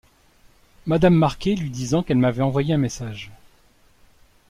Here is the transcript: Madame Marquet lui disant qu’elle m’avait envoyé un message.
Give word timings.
Madame 0.87 1.13
Marquet 1.13 1.53
lui 1.53 1.69
disant 1.69 2.01
qu’elle 2.01 2.17
m’avait 2.17 2.41
envoyé 2.41 2.73
un 2.73 2.79
message. 2.79 3.31